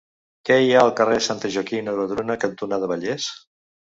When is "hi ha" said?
0.61-0.79